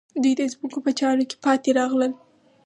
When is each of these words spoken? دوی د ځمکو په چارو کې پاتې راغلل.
دوی 0.23 0.33
د 0.39 0.41
ځمکو 0.53 0.79
په 0.85 0.91
چارو 0.99 1.23
کې 1.29 1.37
پاتې 1.45 1.69
راغلل. 1.79 2.11